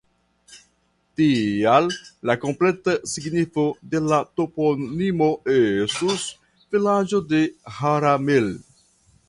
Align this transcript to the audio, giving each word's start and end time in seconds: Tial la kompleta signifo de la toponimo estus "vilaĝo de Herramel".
Tial 1.19 1.89
la 2.29 2.35
kompleta 2.45 2.95
signifo 3.11 3.65
de 3.91 4.01
la 4.13 4.19
toponimo 4.41 5.29
estus 5.59 6.27
"vilaĝo 6.73 7.21
de 7.35 7.43
Herramel". 7.79 8.53